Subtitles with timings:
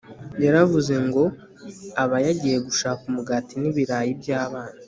[0.45, 1.23] Yaravuze ngo
[2.03, 4.71] aba yagiye gushaka umugati nibirayi byabana